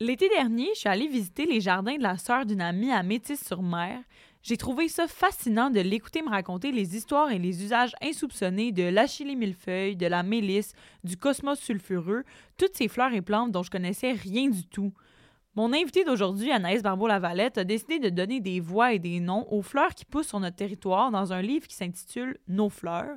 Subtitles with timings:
[0.00, 4.00] L'été dernier, je suis allée visiter les jardins de la sœur d'une amie à Métis-sur-Mer.
[4.42, 8.84] J'ai trouvé ça fascinant de l'écouter me raconter les histoires et les usages insoupçonnés de
[8.84, 12.24] l'achillée millefeuille, de la mélisse, du cosmos sulfureux,
[12.56, 14.92] toutes ces fleurs et plantes dont je connaissais rien du tout.
[15.54, 19.62] Mon invité d'aujourd'hui, Anaïs Barbeau-Lavalette, a décidé de donner des voix et des noms aux
[19.62, 23.16] fleurs qui poussent sur notre territoire dans un livre qui s'intitule Nos fleurs.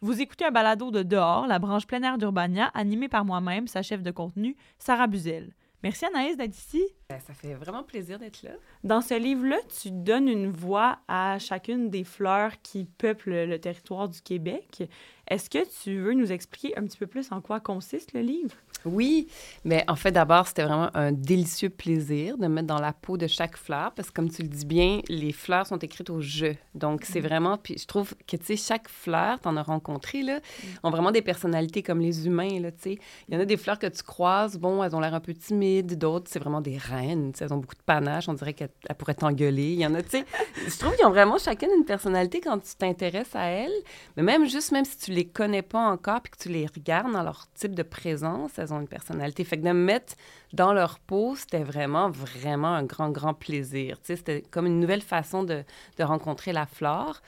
[0.00, 3.82] Vous écoutez un balado de Dehors, la branche plein air d'Urbania, animée par moi-même, sa
[3.82, 5.52] chef de contenu, Sarah Buzel.
[5.82, 6.84] Merci Anaïs d'être ici.
[7.08, 8.50] Ben, ça fait vraiment plaisir d'être là.
[8.84, 14.08] Dans ce livre-là, tu donnes une voix à chacune des fleurs qui peuplent le territoire
[14.08, 14.88] du Québec.
[15.30, 18.54] Est-ce que tu veux nous expliquer un petit peu plus en quoi consiste le livre?
[18.84, 19.28] Oui,
[19.64, 23.26] mais en fait, d'abord, c'était vraiment un délicieux plaisir de mettre dans la peau de
[23.26, 26.56] chaque fleur, parce que comme tu le dis bien, les fleurs sont écrites au jeu.
[26.74, 27.24] Donc, c'est mm.
[27.24, 30.66] vraiment, puis je trouve que, tu sais, chaque fleur, tu en as rencontré, là, mm.
[30.84, 32.98] ont vraiment des personnalités comme les humains, là, tu sais.
[33.28, 35.34] Il y en a des fleurs que tu croises, bon, elles ont l'air un peu
[35.34, 39.14] timides, d'autres, c'est vraiment des reines, elles ont beaucoup de panache, on dirait qu'elles pourraient
[39.14, 39.72] t'engueuler.
[39.72, 40.24] Il y en a, tu sais,
[40.66, 43.82] je trouve qu'ils ont vraiment chacune une personnalité quand tu t'intéresses à elles,
[44.16, 47.12] mais même juste, même si tu les connais pas encore, puis que tu les regardes
[47.12, 49.44] dans leur type de présence, elles ont une personnalité.
[49.44, 50.14] Fait que de me mettre
[50.52, 53.98] dans leur peau, c'était vraiment, vraiment un grand, grand plaisir.
[54.00, 55.64] Tu sais, c'était comme une nouvelle façon de,
[55.98, 57.20] de rencontrer la flore.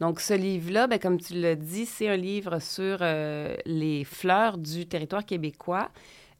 [0.00, 4.56] Donc, ce livre-là, ben, comme tu l'as dit, c'est un livre sur euh, les fleurs
[4.58, 5.90] du territoire québécois.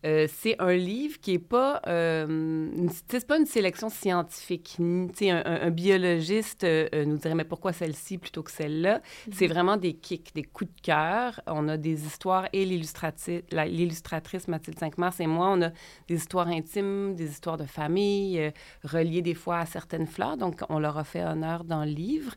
[0.06, 2.68] Euh, c'est un livre qui n'est pas, euh,
[3.08, 4.76] c'est pas une sélection scientifique.
[4.80, 8.98] Un, un, biologiste euh, nous dirait, mais pourquoi celle-ci plutôt que celle-là?
[8.98, 9.32] Mm-hmm.
[9.32, 11.40] C'est vraiment des kicks, des coups de cœur.
[11.46, 15.70] On a des histoires, et l'illustratrice Mathilde Cinq-Mars et moi, on a
[16.08, 18.52] des histoires intimes, des histoires de famille,
[18.84, 20.36] reliées des fois à certaines fleurs.
[20.36, 22.34] Donc, on leur a fait honneur dans le livre.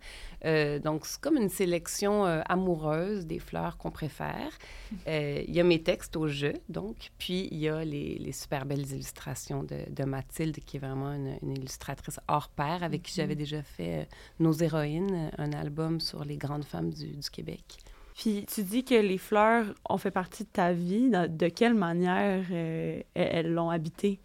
[0.84, 4.58] Donc, c'est comme une sélection amoureuse des fleurs qu'on préfère.
[5.08, 8.66] Euh, il y a mes textes au jeu, donc, puis il y a les, super
[8.66, 13.38] belles illustrations de, Mathilde, qui est vraiment une, illustratrice hors pair, avec qui j'avais mm-hmm.
[13.38, 14.08] déjà fait
[14.40, 17.78] Nos héroïnes, un album sur les grandes femmes du, du Québec.
[18.16, 21.10] Puis tu dis que les fleurs ont fait partie de ta vie.
[21.10, 24.20] De quelle manière elles l'ont habité?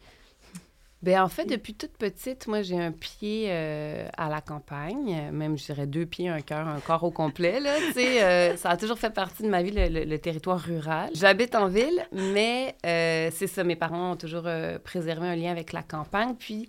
[1.00, 5.56] Bien, en fait, depuis toute petite, moi, j'ai un pied euh, à la campagne, même,
[5.56, 8.24] je dirais, deux pieds, un cœur, un corps au complet, là, tu sais.
[8.24, 11.10] Euh, ça a toujours fait partie de ma vie, le, territoire rural.
[11.14, 14.48] J'habite en ville, mais euh, c'est ça, mes parents ont toujours
[14.82, 16.34] préservé un lien avec la campagne.
[16.36, 16.68] Puis,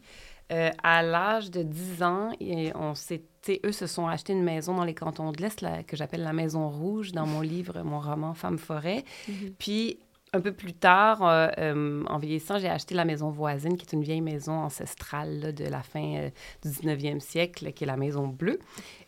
[0.49, 2.31] à l'âge de 10 ans,
[2.75, 3.23] on s'est
[3.65, 6.69] eux se sont achetés une maison dans les cantons de l'Est que j'appelle la Maison
[6.69, 9.03] Rouge dans mon livre, mon roman Femme forêt.
[9.27, 9.53] Mm-hmm.
[9.57, 9.99] Puis
[10.33, 13.93] un peu plus tard, euh, euh, en vieillissant, j'ai acheté la maison voisine, qui est
[13.93, 16.29] une vieille maison ancestrale de la fin euh,
[16.63, 18.59] du 19e siècle, qui est la maison bleue.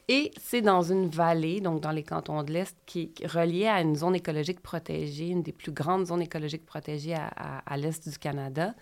[0.08, 3.82] Et c'est dans une vallée, donc dans les cantons de l'Est, qui est reliée à
[3.82, 8.74] une zone écologique protégée, une des plus grandes zones écologiques protégées à, l'Est du Canada.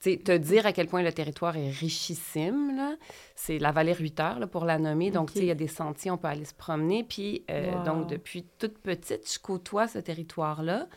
[0.00, 2.96] sais, te dire à quel point le territoire est richissime,
[3.34, 5.10] c'est la vallée Ruiter, là, pour la nommer.
[5.10, 7.04] Donc, il y a des sentiers, on peut aller se promener.
[7.04, 7.44] Puis,
[7.86, 10.88] donc, depuis toute petite, je côtoie ce territoire-là.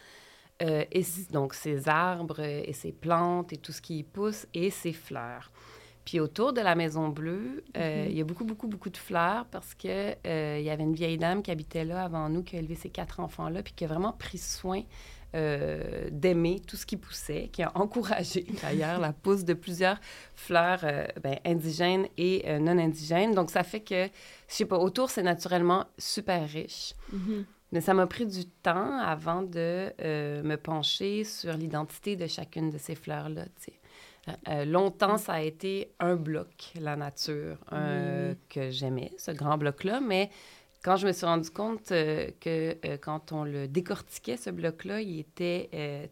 [0.62, 4.70] Euh, et donc ces arbres et ces plantes et tout ce qui y pousse et
[4.70, 5.52] ces fleurs.
[6.06, 8.12] Puis autour de la Maison Bleue, euh, mhm.
[8.12, 11.18] il y a beaucoup, beaucoup, beaucoup de fleurs parce qu'il euh, y avait une vieille
[11.18, 13.88] dame qui habitait là avant nous, qui a élevé ses quatre enfants-là, puis qui a
[13.88, 14.84] vraiment pris soin
[16.12, 20.00] d'aimer tout ce qui poussait, qui a encouragé d'ailleurs la pousse de plusieurs
[20.34, 20.80] fleurs
[21.22, 23.36] ben, indigènes et non indigènes.
[23.36, 24.10] Donc ça fait que, je
[24.48, 26.94] sais pas, autour, c'est naturellement super riche.
[27.12, 27.46] Mhm.
[27.76, 32.70] Mais ça m'a pris du temps avant de euh, me pencher sur l'identité de chacune
[32.70, 33.44] de ces fleurs-là.
[34.28, 37.58] Euh, euh, longtemps, ça a été un bloc, la nature,
[38.50, 40.32] que j'aimais, ce grand bloc-là, mais
[40.86, 45.02] quand je me suis rendu compte euh, que euh, quand on le décortiquait, ce bloc-là,
[45.02, 46.06] il était euh,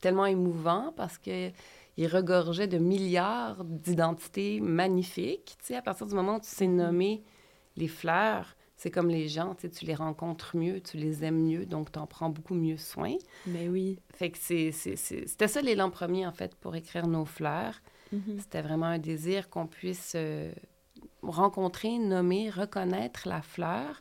[0.00, 1.50] tellement émouvant parce que
[1.96, 5.56] il regorgeait de milliards d'identités magnifiques.
[5.58, 7.24] Tu sais, à partir du moment où tu sais nommer
[7.76, 11.42] les fleurs, c'est comme les gens, tu, sais, tu les rencontres mieux, tu les aimes
[11.44, 13.14] mieux, donc tu en prends beaucoup mieux soin.
[13.46, 13.98] Mais oui.
[14.14, 17.80] Fait que c'est, c'était ça l'élan premier, en fait, pour écrire nos fleurs.
[18.12, 18.38] Mhm.
[18.38, 20.50] C'était vraiment un désir qu'on puisse euh,
[21.22, 24.00] rencontrer, nommer, reconnaître la fleur.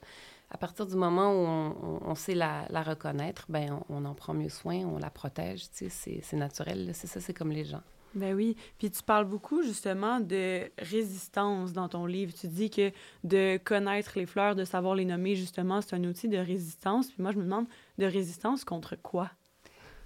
[0.49, 4.05] À partir du moment où on, on- on sait la, la reconnaître, ben on, on
[4.05, 5.63] en prend mieux soin, on la protège.
[5.71, 6.91] Tu sais, c'est, c'est naturel.
[6.93, 7.81] C'est ça, c'est comme les gens.
[8.15, 8.55] Ben oui.
[8.77, 12.33] Puis tu parles beaucoup justement de résistance dans ton livre.
[12.33, 12.91] Tu dis que
[13.23, 17.07] de connaître les fleurs, de savoir les nommer, justement, c'est un outil de résistance.
[17.11, 17.67] Puis moi, je me demande,
[17.97, 19.29] de résistance contre quoi?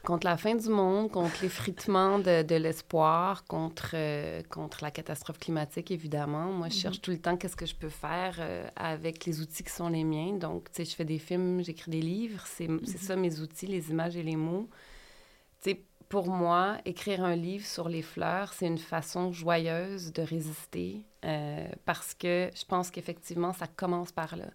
[0.04, 5.38] Contre la fin du monde, contre l'effritement de, de l'espoir, contre, euh, contre la catastrophe
[5.38, 6.52] climatique, évidemment.
[6.52, 9.64] Moi, je cherche tout le temps qu'est-ce que je peux faire euh, avec les outils
[9.64, 10.34] qui sont les miens.
[10.34, 12.44] Donc, tu sais, je fais des films, j'écris des livres.
[12.48, 14.68] C'est c'est ça mes outils, les images et les mots.
[15.62, 20.22] Tu sais, pour moi, écrire un livre sur les fleurs, c'est une façon joyeuse de
[20.22, 24.48] résister euh, parce que je pense qu'effectivement, ça commence par là.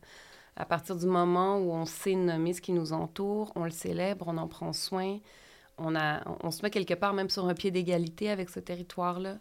[0.56, 4.26] À partir du moment où on sait nommer ce qui nous entoure, on le célèbre,
[4.28, 5.18] on en prend soin,
[5.78, 9.38] on, a, on se met quelque part même sur un pied d'égalité avec ce territoire-là.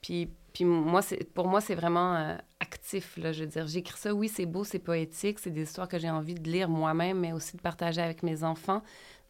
[0.00, 1.02] Puis, puis moi,
[1.34, 3.66] pour moi, c'est vraiment euh, actif, là, je veux dire.
[3.66, 6.68] J'écris ça, oui, c'est beau, c'est poétique, c'est des histoires que j'ai envie de lire
[6.68, 8.82] moi-même, mais aussi de partager avec mes enfants,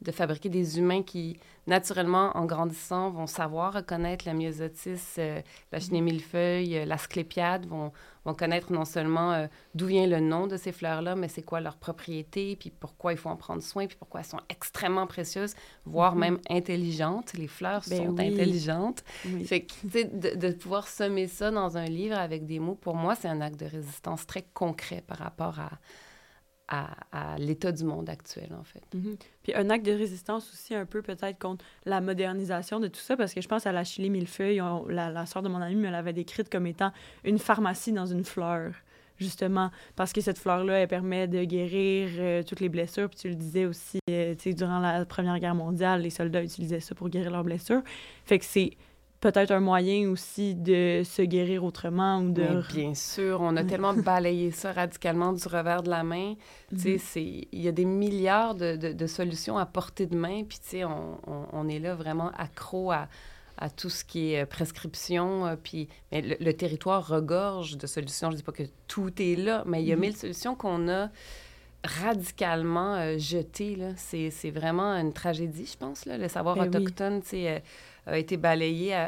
[0.02, 5.40] de fabriquer des humains qui, naturellement, en grandissant, vont savoir reconnaître la myosotis, euh,
[5.70, 7.92] la chenille millefeuille, euh, la sclépiade, vont,
[8.24, 9.46] vont connaître non seulement euh,
[9.76, 13.16] d'où vient le nom de ces fleurs-là, mais c'est quoi leur propriété, puis pourquoi il
[13.16, 15.54] faut en prendre soin, puis pourquoi elles sont extrêmement précieuses,
[15.84, 17.32] voire même intelligentes.
[17.34, 18.26] Les fleurs Ben sont oui.
[18.26, 19.04] intelligentes.
[19.24, 19.44] Oui.
[19.44, 23.14] Fait que, de, de pouvoir semer ça dans un livre avec des mots, pour moi,
[23.22, 25.70] c'est un acte de résistance très concret par rapport à,
[27.12, 28.82] à, l'état du monde actuel, en fait.
[28.94, 29.16] Mhm.
[29.42, 33.16] Puis un acte de résistance aussi un peu peut-être contre la modernisation de tout ça,
[33.16, 35.90] parce que je pense à la Chili Millefeuille, la, la soeur de mon ami me
[35.90, 36.92] l'avait décrite comme étant
[37.24, 38.72] une pharmacie dans une fleur,
[39.18, 43.08] justement, parce que cette fleur-là, elle permet de guérir euh, toutes les blessures.
[43.08, 46.42] Puis tu le disais aussi, euh, tu sais, durant la Première Guerre mondiale, les soldats
[46.42, 47.82] utilisaient ça pour guérir leurs blessures.
[48.24, 48.72] Fait que c'est
[49.22, 52.42] peut-être un moyen aussi de se guérir autrement ou de...
[52.42, 56.34] Mais bien sûr, on a tellement balayé ça radicalement du revers de la main.
[56.70, 56.98] Tu sais, Mhm.
[56.98, 60.58] c'est- il y a des milliards de, de- de solutions à portée de main, puis
[60.58, 63.08] tu sais, on, on- on est là vraiment accro à,
[63.58, 67.86] à tout ce qui est euh, prescription, euh, puis mais le, le territoire regorge de
[67.86, 68.30] solutions.
[68.32, 70.00] Je dis pas que tout est là, mais il y a Mhm.
[70.02, 71.10] mille solutions qu'on a
[71.84, 73.76] radicalement euh, jetées.
[73.96, 76.16] C'est vraiment une tragédie, je pense, là.
[76.18, 76.76] Le savoir Ben oui.
[76.76, 77.58] autochtone, tu sais, euh,
[78.06, 79.06] a été balayé euh,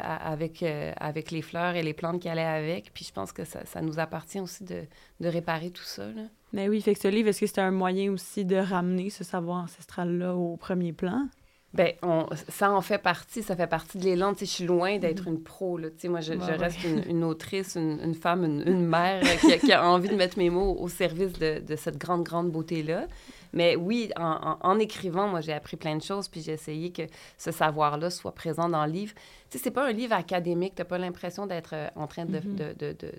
[0.97, 2.93] avec les fleurs et les plantes qui allaient avec.
[2.93, 4.85] Puis je pense que ça, nous appartient aussi de,
[5.21, 6.07] réparer tout ça.
[6.07, 6.23] Là.
[6.53, 9.63] Mais oui, fait ce livre, est-ce que c'est un moyen aussi de ramener ce savoir
[9.63, 11.27] ancestral-là au premier plan?
[11.75, 14.33] Ben, on, ça en fait partie, ça fait partie de l'élan.
[14.33, 15.77] Tu sais, je suis loin d'être une pro.
[15.77, 15.89] Là.
[15.89, 16.55] Tu sais, moi, je, Ouais, je ouais.
[16.57, 20.09] reste une, une autrice, une, une femme, une, une mère qui a, qui a envie
[20.09, 23.07] de mettre mes mots au service de, de cette grande, grande beauté-là.
[23.53, 26.91] Mais oui, en, en- en écrivant, moi, j'ai appris plein de choses, puis j'ai essayé
[26.91, 27.03] que
[27.37, 29.13] ce savoir-là soit présent dans le livre.
[29.49, 32.37] Tu sais, c'est pas un livre académique, t'as pas l'impression d'être euh, en train de...
[32.39, 32.55] Mhm.
[32.55, 33.11] de- de- de-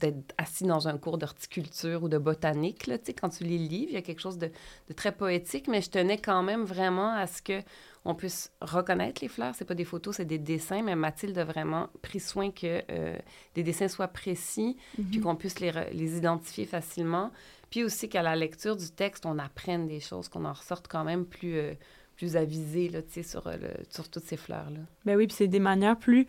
[0.00, 2.86] d'être assis dans un cours d'horticulture ou de botanique.
[2.86, 4.50] Là, quand tu lis le livre, il y a quelque chose de,
[4.88, 7.60] de très poétique, mais je tenais quand même vraiment à ce que
[8.04, 9.54] on puisse reconnaître les fleurs.
[9.56, 13.16] C'est pas des photos, c'est des dessins, mais Mathilde a vraiment pris soin que euh,
[13.56, 14.76] les dessins soient précis,
[15.10, 17.32] puis qu'on puisse les, les identifier facilement.
[17.68, 21.02] Puis aussi qu'à la lecture du texte, on apprenne des choses, qu'on en ressorte quand
[21.02, 21.74] même plus, euh,
[22.14, 24.80] plus avisé là, sur, euh, le- sur toutes ces fleurs-là.
[25.04, 26.28] Ben oui, puis c'est des manières plus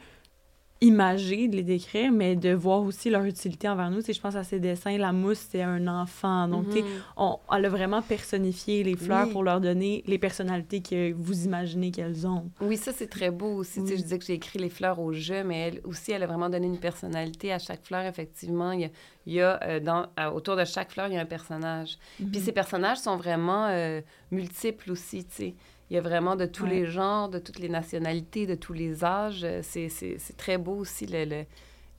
[0.81, 4.01] imagées de les décrire, mais de voir aussi leur utilité envers nous.
[4.01, 6.47] Je pense à ces dessins, la mousse, c'est un enfant.
[6.47, 6.83] Donc, Mhm.
[7.17, 9.33] on, elle a vraiment personnifié les fleurs Oui.
[9.33, 12.49] pour leur donner les personnalités que vous imaginez qu'elles ont.
[12.61, 13.79] Oui, ça, c'est très beau aussi.
[13.79, 13.89] Oui.
[13.89, 16.49] je disais que j'ai écrit les fleurs au jeu, mais elle aussi, elle a vraiment
[16.49, 18.71] donné une personnalité à chaque fleur, effectivement.
[18.71, 18.89] Il y a,
[19.25, 21.97] il y a, euh, dans, autour de chaque fleur, il y a un personnage.
[22.19, 22.31] Mhm.
[22.31, 25.55] Puis ces personnages sont vraiment euh, multiples aussi, tu sais.
[25.89, 26.69] Il y a vraiment de tous Ouais.
[26.71, 29.45] les genres, de toutes les nationalités, de tous les âges.
[29.61, 29.89] C'est,
[30.37, 31.45] très beau aussi, le, le-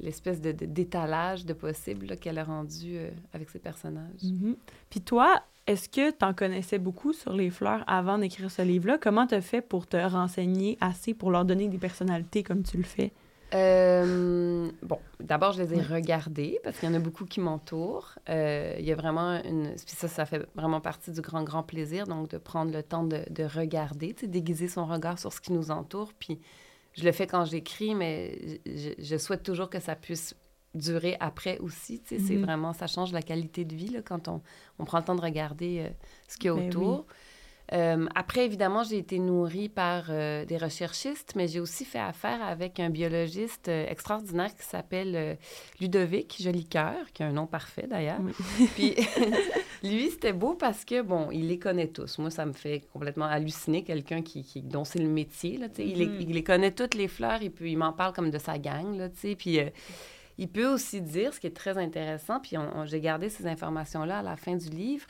[0.00, 4.22] l'espèce de, de- d'étalage de possible qu'elle a rendu euh, avec ses personnages.
[4.22, 4.56] Mhm.
[4.90, 8.98] Puis toi, est-ce que tu en connaissais beaucoup sur les fleurs avant d'écrire ce livre-là?
[9.00, 12.76] Comment tu as fait pour te renseigner assez pour leur donner des personnalités comme tu
[12.76, 13.12] le fais?
[13.54, 18.14] Euh, bon, d'abord, je les ai regardés parce qu'il y en a beaucoup qui m'entourent.
[18.28, 19.70] Euh, il y a vraiment une...
[19.74, 23.04] Puis ça, ça fait vraiment partie du grand, grand plaisir, donc de prendre le temps
[23.04, 26.12] de, de regarder, tu sais, déguiser son regard sur ce qui nous entoure.
[26.18, 26.38] Puis
[26.94, 30.34] je le fais quand j'écris, mais je, je souhaite toujours que ça puisse
[30.74, 32.00] durer après aussi.
[32.00, 32.44] tu sais, C'est Mhm.
[32.44, 34.42] vraiment, ça change la qualité de vie là, quand on,
[34.78, 35.90] on prend le temps de regarder euh,
[36.28, 37.06] ce qu'il y a Ben autour.
[37.74, 42.42] Euh, après, évidemment, j'ai été nourrie par euh, des recherchistes, mais j'ai aussi fait affaire
[42.42, 45.36] avec un biologiste euh, extraordinaire qui s'appelle
[45.80, 48.20] Ludovic Jolicoeur, qui a un nom parfait d'ailleurs.
[48.20, 48.66] Oui.
[48.74, 48.94] Puis
[49.82, 52.18] lui, c'était beau parce que, bon, il les connaît tous.
[52.18, 55.58] Moi, ça me fait complètement halluciner quelqu'un qui, qui- dont c'est le métier.
[55.58, 55.86] Là, tu sais.
[55.86, 58.38] il, les, il les connaît toutes les fleurs et puis il m'en parle comme de
[58.38, 58.96] sa gang.
[58.96, 59.68] Là, puis euh,
[60.38, 62.56] il peut aussi dire, ce qui est très intéressant, puis
[62.86, 65.06] j'ai gardé ces informations-là à la fin du livre,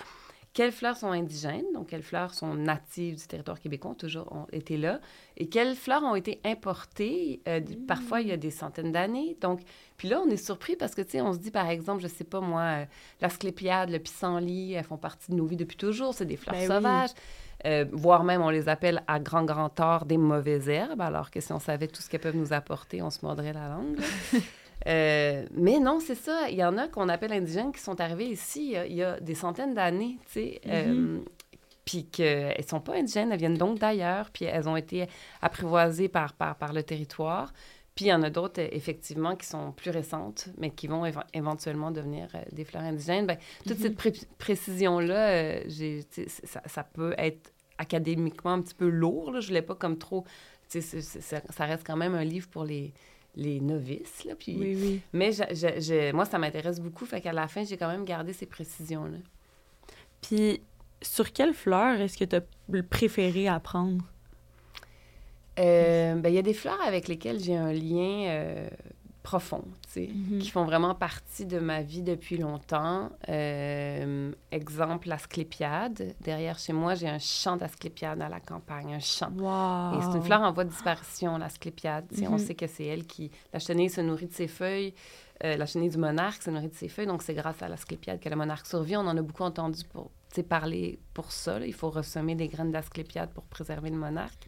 [0.59, 4.47] quelles fleurs sont indigènes, donc quelles fleurs sont natives du territoire québécois, ont toujours ont
[4.51, 4.99] été là,
[5.37, 9.37] et quelles fleurs ont été importées, euh, d- parfois il y a des centaines d'années.
[9.41, 9.61] Donc,
[9.97, 12.09] puis là, on est surpris parce que, tu sais, on se dit, par exemple, je
[12.09, 12.85] sais pas moi, euh,
[13.21, 16.63] l'asclépiade, le pissenlit, elles font partie de nos vies depuis toujours, c'est des fleurs Ben
[16.63, 16.67] oui.
[16.75, 17.11] sauvages.
[17.65, 21.41] Euh, voire même, on les appelle à grand, grand tort des mauvaises herbes, alors que
[21.41, 23.97] si on savait tout ce qu'elles peuvent nous apporter, on se mordrait la langue.
[24.87, 26.49] Euh, mais non, c'est ça.
[26.49, 28.95] Il y en a qu'on appelle indigènes qui sont arrivés ici il y a, il
[28.95, 30.61] y a des centaines d'années, tu sais.
[30.67, 31.19] euh,
[31.85, 35.07] puis qu'elles ne sont pas indigènes, elles viennent donc d'ailleurs, puis elles ont été
[35.43, 37.53] apprivoisées par, par, par le territoire.
[37.95, 41.05] Puis il y en a d'autres, euh, effectivement, qui sont plus récentes, mais qui vont
[41.05, 43.27] éve- éventuellement devenir euh, des fleurs indigènes.
[43.27, 46.01] Ben, toute cette pré- précision-là, euh,
[46.45, 49.33] ça, ça peut être académiquement un petit peu lourd.
[49.33, 49.41] Là.
[49.41, 50.25] Je ne l'ai pas comme trop...
[50.69, 52.93] ça reste quand même un livre pour les,
[53.39, 54.25] les novices.
[54.25, 55.01] Là, puis, Oui, oui.
[55.15, 57.07] Mais je- je- je- moi, ça m'intéresse beaucoup.
[57.07, 59.19] Fait qu'à la fin, j'ai quand même gardé ces précisions-là.
[60.21, 60.61] Puis,
[61.01, 64.05] sur quelle fleur est-ce que tu as préféré apprendre?
[65.59, 68.69] Euh, ben, il y a des fleurs avec lesquelles j'ai un lien euh,
[69.31, 70.39] profond, tu sais, Mhm.
[70.39, 73.11] qui font vraiment partie de ma vie depuis longtemps.
[73.29, 76.15] Euh, exemple, l'asclépiade.
[76.21, 79.31] Derrière chez moi, j'ai un champ d'asclépiade à la campagne, un champ.
[79.37, 79.99] Wow!
[79.99, 82.07] Et c'est une fleur en voie de disparition, l'asclépiade.
[82.13, 82.39] Sais, On Mhm.
[82.39, 83.31] sait que c'est elle qui...
[83.53, 84.95] La chenille se nourrit de ses feuilles.
[85.45, 87.07] euh, la chenille du monarque se nourrit de ses feuilles.
[87.07, 88.97] Donc, c'est grâce à l'asclépiade que le monarque survit.
[88.97, 90.11] On en a beaucoup entendu pour,
[90.49, 91.61] parler pour ça.
[91.61, 91.67] là.
[91.67, 94.48] Il faut ressemer des graines d'asclépiade pour préserver le monarque.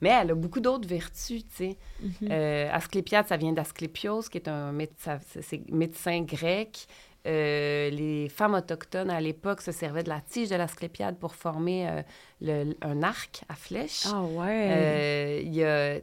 [0.00, 1.76] Mais elle a beaucoup d'autres vertus, tu sais.
[2.00, 2.12] Mhm.
[2.30, 6.86] Euh, Asclépiade, ça vient d'Asclépios, qui est un médecin, c'est médecin grec.
[7.26, 11.88] Euh, les femmes autochtones à l'époque se servaient de la tige de l'Asclépiade pour former
[11.88, 12.02] euh,
[12.40, 14.04] le- un arc à flèche.
[14.06, 14.68] Ah ouais!
[14.70, 15.98] Euh, il y a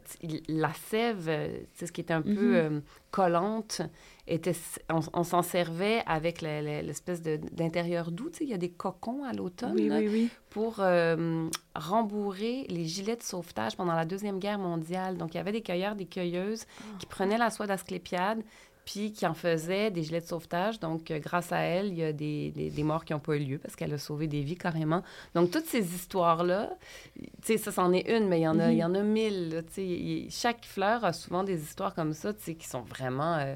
[0.49, 1.29] la sève,
[1.73, 2.35] sais, ce qui était un Mhm.
[2.35, 3.81] peu collante,
[4.27, 4.55] était,
[4.89, 8.29] on, on s'en servait avec l'espèce d'intérieur doux.
[8.29, 10.29] tu sais, Il y a des cocons à l'automne oui, là, oui, oui.
[10.49, 15.17] pour euh, rembourrer les gilets de sauvetage pendant la Deuxième Guerre mondiale.
[15.17, 16.65] Donc, il y avait des cueilleurs, des cueilleuses
[16.99, 18.41] qui prenaient la soie d'asclépiade
[18.83, 20.79] puis qui en faisaient des gilets de sauvetage.
[20.79, 23.35] Donc, euh, grâce à elle, il y a des, des- des morts qui n'ont pas
[23.35, 25.01] eu lieu parce qu'elle a sauvé des vies carrément.
[25.33, 26.77] Donc, toutes ces histoires-là,
[27.15, 29.01] tu sais, ça, c'en est une, mais il y en a, il y en a
[29.01, 29.63] mille.
[29.73, 30.27] tu sais.
[30.29, 33.55] Chaque fleur a souvent des histoires comme ça, tu sais, qui sont vraiment euh,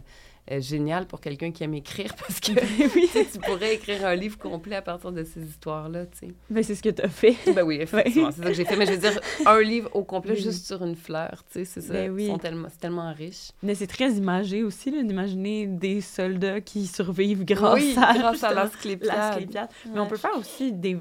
[0.52, 4.16] euh, géniales pour quelqu'un qui aime écrire parce que tu sais, tu pourrais écrire un
[4.16, 6.34] livre complet à partir de ces histoires-là, tu sais.
[6.50, 7.36] Ben, c'est ce que tu as fait.
[7.54, 8.76] Ben oui, effectivement, c'est ça que j'ai fait.
[8.76, 10.42] Mais je veux dire, un livre au complet Oui.
[10.42, 11.94] juste sur une fleur, tu sais, c'est ça.
[11.94, 12.28] Ben oui.
[12.28, 13.52] Sont tellement, c'est tellement riche.
[13.64, 18.44] Mais c'est très imagé aussi, là, d'imaginer des soldats qui survivent grâce oui, à, grâce
[18.44, 19.70] à justement, l'asclépiade.
[19.94, 20.10] Mais on Ouais.
[20.10, 20.98] peut faire aussi des,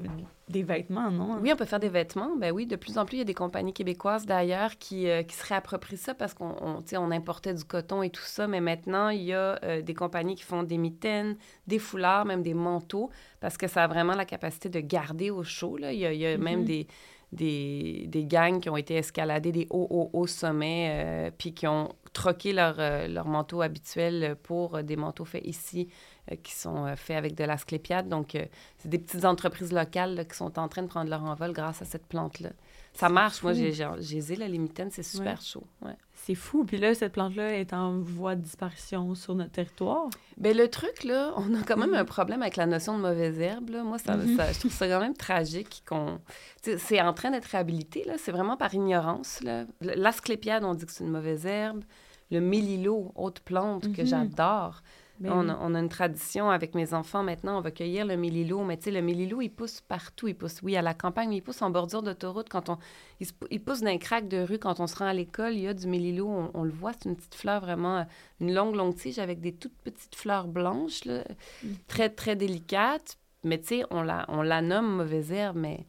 [0.49, 1.37] des vêtements, non?
[1.41, 2.35] Oui, on peut faire des vêtements.
[2.35, 5.21] Ben oui, de plus en plus, il y a des compagnies québécoises d'ailleurs qui, euh,
[5.21, 8.47] qui se réapproprient ça parce qu'on on, on importait du coton et tout ça.
[8.47, 11.37] Mais maintenant, il y a euh, des compagnies qui font des mitaines,
[11.67, 15.43] des foulards, même des manteaux parce que ça a vraiment la capacité de garder au
[15.43, 15.77] chaud.
[15.77, 15.93] Là.
[15.93, 16.87] Il y a, il y a même des,
[17.31, 21.67] des, des gangs qui ont été escaladés des hauts, hauts, hauts sommets euh, puis qui
[21.67, 22.77] ont troqué leur,
[23.07, 25.89] leur manteau habituel pour des manteaux faits ici
[26.35, 28.07] qui sont euh, faits avec de l'asclépiade.
[28.09, 28.45] Donc, euh,
[28.77, 31.81] c'est des petites entreprises locales là, qui sont en train de prendre leur envol grâce
[31.81, 32.49] à cette plante-là.
[32.93, 33.43] Ça marche.
[33.43, 33.59] Moi, fou.
[33.99, 35.43] j'ai les mitaines, c'est super Ouais.
[35.45, 35.63] chaud.
[35.83, 35.95] Ouais.
[36.15, 36.65] C'est fou.
[36.65, 40.09] Puis là, cette plante-là est en voie de disparition sur notre territoire.
[40.37, 41.95] Ben, le truc, là, on a quand même Mhm.
[41.97, 43.69] un problème avec la notion de mauvaise herbe.
[43.69, 43.83] Là.
[43.83, 44.35] Moi, ça, Mhm.
[44.35, 46.19] ça- je trouve ça quand même tragique qu'on...
[46.61, 48.15] C'est en train d'être réhabilité, là.
[48.17, 49.65] C'est vraiment par ignorance, là.
[49.81, 51.83] L'asclépiade, on dit que c'est une mauvaise herbe.
[52.31, 54.07] Le mélilo, autre plante que Mhm.
[54.07, 54.81] j'adore.
[55.19, 58.15] Ben on, a, on a une tradition avec mes enfants maintenant, on va cueillir le
[58.15, 60.27] mélilo, mais tu sais, le mélilo, il pousse partout.
[60.29, 62.47] Il pousse, oui, à la campagne, mais il pousse en bordure d'autoroute.
[62.49, 62.77] Quand on,
[63.19, 64.59] il, se- il pousse d'un crack de rue.
[64.59, 66.93] Quand on se rend à l'école, il y a du mélilo, on, on le voit,
[66.93, 68.03] c'est une petite fleur vraiment, euh,
[68.39, 71.23] une longue, longue tige avec des toutes petites fleurs blanches, là,
[71.63, 71.67] Mm.
[71.87, 73.17] très, très délicates.
[73.43, 75.85] Mais tu sais, on la, on la nomme mauvaise herbe, mais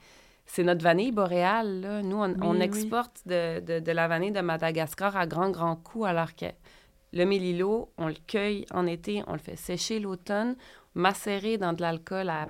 [0.46, 1.80] c'est notre vanille boréale.
[1.80, 2.02] Là.
[2.02, 2.62] Nous, on, oui.
[2.62, 6.46] exporte de, de- de la vanille de Madagascar à grand, grand coup, alors que
[7.12, 10.56] le mélilo, on le cueille en été, on le fait sécher l'automne,
[10.94, 12.46] macérer dans de l'alcool à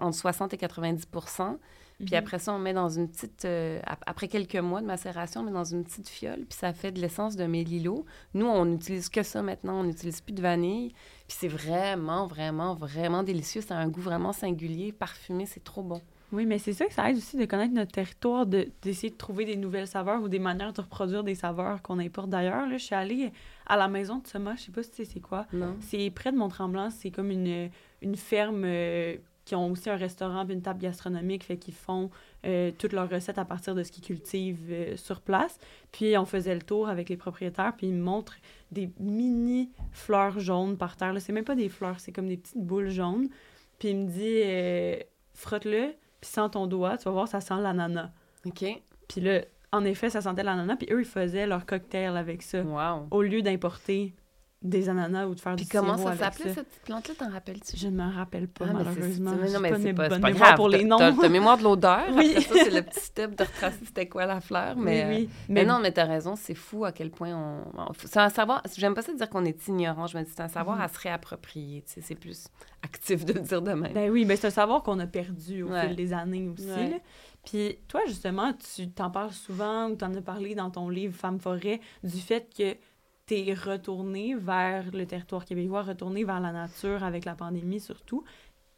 [0.00, 1.56] entre 60 et 90%
[2.04, 3.44] Puis après ça, on met dans une petite...
[3.44, 6.72] euh, ap- après quelques mois de macération, on met dans une petite fiole, puis ça
[6.72, 8.04] fait de l'essence de mélilo.
[8.34, 9.80] Nous, on n'utilise que ça maintenant.
[9.80, 10.88] On n'utilise plus de vanille.
[11.28, 13.60] Puis c'est vraiment, vraiment, vraiment délicieux.
[13.60, 15.46] Ça a un goût vraiment singulier, parfumé.
[15.46, 16.00] C'est trop bon.
[16.32, 19.16] Oui, mais c'est ça que ça aide aussi de connaître notre territoire, de- d'essayer de,
[19.18, 22.66] trouver des nouvelles saveurs ou des manières de reproduire des saveurs qu'on importe d'ailleurs.
[22.66, 23.32] Là, je suis allée
[23.72, 25.46] à la maison de Thomas, je sais pas si tu sais c'est quoi.
[25.80, 27.70] C'est près de Mont-Tremblant, c'est comme une,
[28.02, 32.10] une ferme euh, qui ont aussi un restaurant puis une table gastronomique, fait qu'ils font
[32.44, 35.58] euh, toutes leurs recettes à partir de ce qu'ils cultivent euh, sur place.
[35.90, 38.36] Puis on faisait le tour avec les propriétaires, puis ils me montrent
[38.72, 41.14] des mini fleurs jaunes par terre.
[41.18, 43.30] C'est même pas des fleurs, c'est comme des petites boules jaunes.
[43.78, 45.02] Puis il me dit,
[45.32, 48.10] frotte-le, puis sens ton doigt, tu vas voir, ça sent l'ananas.
[48.44, 48.66] OK.
[49.08, 49.40] Puis là,
[49.72, 53.06] en effet, ça sentait l'ananas, puis eux, ils faisaient leur cocktail avec ça, Wow.
[53.10, 54.14] au lieu d'importer
[54.64, 57.14] des ananas ou de faire Puis du comment sirop ça avec s'appelait, cette plante-là?
[57.18, 57.76] T'en rappelles-tu?
[57.76, 59.30] Je ne me rappelle pas, Ah, mais c'est- malheureusement.
[59.44, 60.54] c'est- non, mais pas c'est pas, pas mémoire grave.
[60.54, 61.16] pour les T'as- noms.
[61.20, 62.04] T'as mémoire de l'odeur.
[62.12, 62.30] Oui.
[62.36, 64.76] Après ça, c'est le petit step de retracer c'était quoi la fleur.
[64.76, 65.24] Mais, oui, oui.
[65.24, 66.36] euh, mais non, mais t'as raison.
[66.36, 67.92] C'est fou à quel point on...
[68.04, 68.62] C'est un savoir...
[68.76, 70.06] J'aime pas ça dire qu'on est ignorant.
[70.06, 70.82] Je me dis c'est un savoir Mhm.
[70.84, 71.82] à se réapproprier.
[71.82, 72.46] tu sais, C'est plus
[72.84, 73.92] actif de le dire de même.
[73.92, 75.88] Ben oui, mais c'est un savoir qu'on a perdu au Ouais.
[75.88, 76.68] fil des années aussi.
[76.68, 77.00] Ouais.
[77.44, 81.40] Puis toi, justement, tu t'en parles souvent ou t'en as parlé dans ton livre Femme
[81.40, 82.76] forêt du fait que
[83.26, 88.24] t'es retourné vers le territoire québécois, retourné vers la nature avec la pandémie surtout.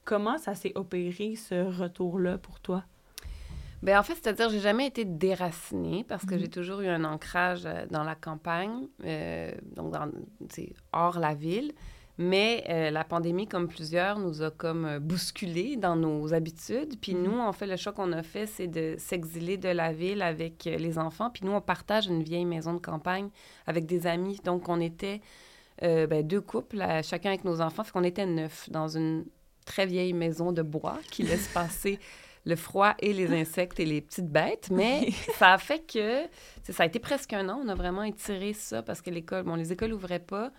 [0.04, 2.84] Comment ça s'est opéré, ce retour-là, pour toi?
[3.82, 6.40] Ben, en fait, c'est-à-dire, j'ai jamais été déracinée parce que Mhm.
[6.40, 10.10] j'ai toujours eu un ancrage euh, dans la campagne, euh, donc dans,
[10.92, 11.72] hors la ville.
[12.16, 16.98] Mais euh, la pandémie, comme plusieurs, nous a comme euh, bousculés dans nos habitudes.
[17.00, 17.22] Puis Mhm.
[17.24, 20.66] nous, en fait, le choix qu'on a fait, c'est de s'exiler de la ville avec
[20.68, 21.30] euh, les enfants.
[21.30, 23.30] Puis nous, on partage une vieille maison de campagne
[23.66, 24.38] avec des amis.
[24.44, 25.20] Donc, on était
[25.82, 27.82] euh, ben, deux couples, chacun avec nos enfants.
[27.82, 29.24] Fait qu'on était neuf dans une
[29.66, 31.98] très vieille maison de bois qui laisse passer
[32.46, 34.68] le froid et les insectes et les petites bêtes.
[34.70, 35.08] Mais
[35.38, 36.22] ça a fait que
[36.70, 37.60] ça a été presque un an.
[37.64, 40.50] On a vraiment étiré ça parce que l'école, bon, les écoles ouvraient pas.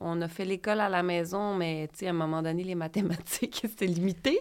[0.00, 2.74] On a fait l'école à la maison, mais tu sais, à un moment donné, les
[2.74, 4.40] mathématiques, c'était limité.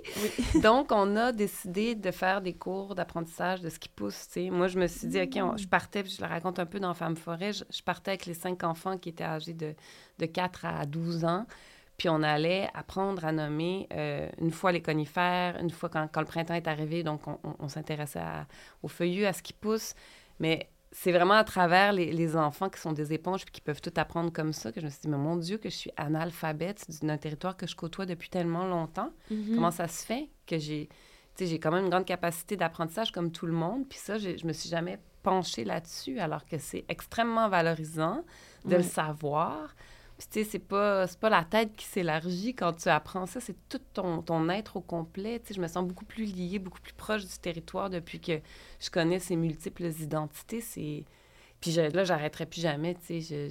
[0.62, 4.28] Donc, on a décidé de faire des cours d'apprentissage de ce qui pousse.
[4.28, 4.50] tu sais.
[4.50, 6.80] Moi, je me suis dit, OK, on- je partais, puis je le raconte un peu
[6.80, 9.74] dans Femme Forêt, je, je partais avec les cinq enfants qui étaient âgés de,
[10.20, 11.46] de 4 à 12 ans.
[11.98, 16.20] Puis on allait apprendre à nommer euh, une fois les conifères, une fois quand, quand
[16.22, 18.22] le printemps est arrivé, donc on, on- on s'intéressait
[18.84, 19.96] aux feuillus, à ce qui pousse.
[20.40, 23.82] Mais c'est vraiment à travers les, les enfants qui sont des éponges puis qui peuvent
[23.82, 25.92] tout apprendre comme ça que je me suis dit, mais mon Dieu, que je suis
[25.98, 29.12] analphabète d'un territoire que je côtoie depuis tellement longtemps.
[29.32, 29.56] Mhm.
[29.56, 30.88] Comment ça se fait que j'ai,
[31.36, 33.88] tu sais, j'ai quand même une grande capacité d'apprentissage comme tout le monde.
[33.90, 38.24] Puis ça, je me suis jamais penchée là-dessus, alors que c'est extrêmement valorisant
[38.66, 39.76] de le savoir.
[40.18, 43.80] Puis tu sais, c'est pas, la tête qui s'élargit quand tu apprends ça, c'est tout
[43.94, 45.40] ton, ton être au complet.
[45.40, 48.40] Tu sais, je me sens beaucoup plus liée, beaucoup plus proche du territoire depuis que
[48.80, 50.62] je connais ces multiples identités.
[50.62, 51.06] C'est...
[51.62, 53.50] Puis je- là, j'arrêterai plus jamais, tu sais.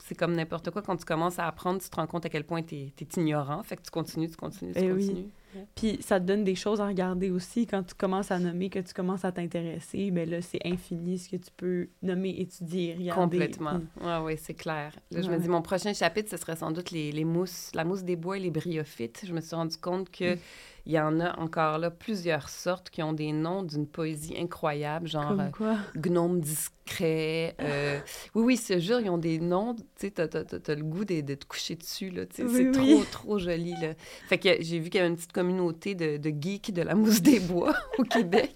[0.00, 0.80] C'est comme n'importe quoi.
[0.82, 3.62] Quand tu commences à apprendre, tu te rends compte à quel point tu es, ignorant.
[3.62, 5.28] Fait que tu continues, tu continues, tu Eh oui.
[5.74, 8.78] Puis ça te donne des choses à regarder aussi quand tu commences à nommer, que
[8.78, 10.10] tu commences à t'intéresser.
[10.10, 13.38] Mais là, c'est infini ce que tu peux nommer, étudier, regarder.
[13.38, 13.78] Complètement.
[13.78, 14.92] Puis- Oui, oui, c'est clair.
[15.10, 15.36] Là, je Ouais.
[15.36, 18.16] me dis, mon prochain chapitre, ce serait sans doute les, les mousses, la mousse des
[18.16, 19.22] bois et les bryophytes.
[19.26, 20.36] Je me suis rendu compte que
[20.86, 25.08] il y en a encore là plusieurs sortes qui ont des noms d'une poésie incroyable,
[25.08, 25.76] genre Comme euh, quoi?
[25.96, 26.40] gnome
[26.86, 27.54] discret.
[27.60, 27.98] euh,
[28.34, 29.74] Oui, oui, ce jure, ils ont des noms.
[29.74, 32.22] Tu sais, t'as, t'as- t'as- le goût de, de te coucher dessus, là.
[32.22, 32.72] Oui, c'est oui.
[32.72, 33.94] trop, trop joli, là.
[34.28, 36.94] Fait que j'ai vu qu'il y avait une petite communauté de, de geeks de la
[36.94, 38.54] mousse des bois au Québec.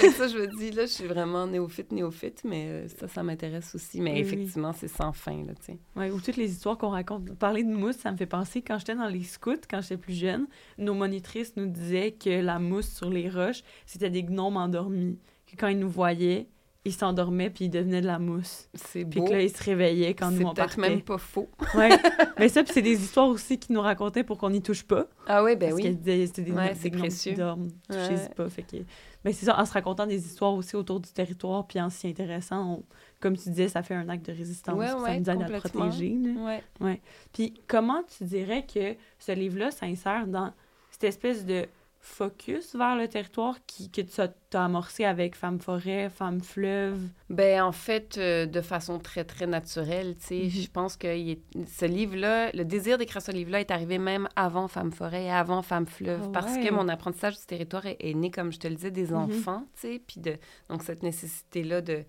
[0.00, 3.22] Que ça, je me dis, là, je suis vraiment néophyte, néophyte, mais euh, ça, ça
[3.22, 4.00] m'intéresse aussi.
[4.00, 4.20] Mais oui.
[4.20, 5.78] effectivement, c'est sans fin, là, tu sais.
[5.96, 7.32] Ouais, ou toutes les histoires qu'on raconte.
[7.38, 10.14] Parler de mousse, ça me fait penser, quand j'étais dans les scouts, quand j'étais plus
[10.14, 10.46] jeune,
[10.78, 15.18] nos monitrices nous disaient que la mousse sur les roches, c'était des gnomes endormis.
[15.46, 16.46] Que quand ils nous voyaient,
[16.86, 18.68] ils s'endormaient puis ils devenaient de la mousse.
[18.74, 19.26] C'est Puis beau.
[19.26, 20.90] que là, ils se réveillaient quand c'est nous on peut-être partait.
[20.90, 21.48] même pas faux.
[21.74, 21.90] Ouais.
[22.38, 25.06] Mais ça, puis c'est des histoires aussi qu'ils nous racontaient pour qu'on n'y touche pas.
[25.26, 25.82] Ah oui, ben parce oui.
[25.82, 27.32] qu'elles disaient c'était des, Ouais, c'est précieux.
[27.32, 27.68] qui dorment.
[27.90, 28.08] Ouais.
[28.08, 28.48] Touchez-y pas.
[28.48, 28.76] Fait que...
[29.24, 32.08] Mais c'est ça, en se racontant des histoires aussi autour du territoire puis en s'y
[32.08, 32.82] intéressant, on-
[33.20, 34.78] comme tu disais, ça fait un acte de résistance.
[34.78, 36.16] Ouais, puis ça ouais, nous aide à le protéger.
[36.18, 36.60] là.
[36.80, 37.02] Ouais.
[37.34, 40.54] Puis comment tu dirais que ce livre-là s'insère dans
[40.90, 41.66] cette espèce de
[42.02, 44.32] focus vers le territoire qui, que tu as,
[44.64, 46.98] amorcé avec Femme Forêt, Femme Fleuve?
[47.28, 50.50] Ben en fait, euh, de façon très, très naturelle, tu sais, Mhm.
[50.50, 54.66] je pense que est- ce livre-là, le désir d'écrire ce livre-là est arrivé même avant
[54.66, 56.64] Femme Forêt et avant Femme Fleuve, Ah parce ouais.
[56.66, 59.16] que mon apprentissage du territoire est, est né, comme je te le disais, des Mhm.
[59.16, 60.36] enfants, tu sais, puis de,
[60.68, 62.04] donc cette nécessité-là de,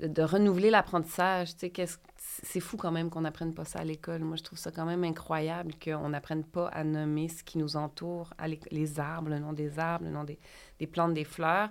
[0.00, 1.98] de, de renouveler l'apprentissage, tu sais, qu'est-ce
[2.42, 4.22] c'est fou quand même qu'on n'apprenne pas ça à l'école.
[4.22, 7.76] Moi, je trouve ça quand même incroyable qu'on n'apprenne pas à nommer ce qui nous
[7.76, 10.38] entoure, à les arbres, le nom des arbres, le nom des,
[10.78, 11.70] des plantes, des fleurs.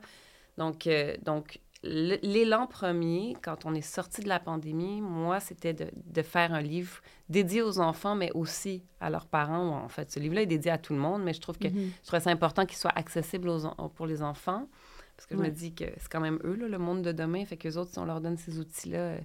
[0.57, 5.87] Donc, euh, donc l'élan premier, quand on est sorti de la pandémie, moi, c'était de,
[5.93, 9.83] de, faire un livre dédié aux enfants, mais aussi à leurs parents.
[9.83, 11.89] En fait, ce livre-là est dédié à tout le monde, mais je trouve que mm-hmm.
[12.01, 14.67] je trouve ça important qu'il soit accessible aux, pour les enfants.
[15.15, 17.45] Parce que je me dis que c'est quand même eux, là, le monde de demain.
[17.45, 19.19] Fait qu'eux autres, si on leur donne ces outils-là, euh,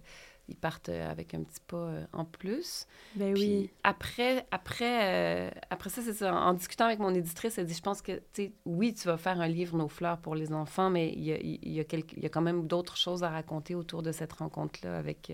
[0.50, 2.86] ils partent euh, avec un petit pas euh, en plus.
[3.14, 3.70] Ben oui.
[3.84, 6.34] Après, après, après ça, c'est ça.
[6.34, 9.16] En discutant avec mon éditrice, elle dit Je pense que, tu sais, oui, tu vas
[9.16, 11.84] faire un livre Nos fleurs pour les enfants, mais il y a, il y a,
[11.92, 15.32] il y a quand même d'autres choses à raconter autour de cette rencontre-là avec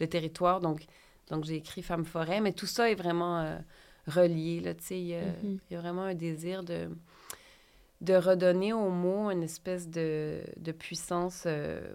[0.00, 0.60] le territoire.
[0.60, 0.84] Donc,
[1.30, 3.58] donc j'ai écrit Femme Forêt, mais tout ça est vraiment
[4.06, 4.60] relié.
[4.60, 5.58] Là, tu sais, mm-hmm.
[5.70, 6.88] il y a vraiment un désir de
[8.00, 11.94] de redonner aux mots une espèce de, de puissance euh,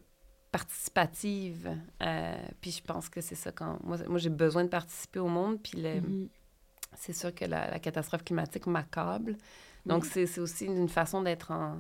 [0.54, 1.76] participative.
[2.04, 3.80] Euh, puis je pense que c'est ça quand...
[3.84, 6.28] Moi, moi j'ai besoin de participer au monde, puis mm-hmm.
[6.96, 9.36] c'est sûr que la, catastrophe climatique m'accable.
[9.86, 11.78] Donc, c'est aussi une façon d'être en,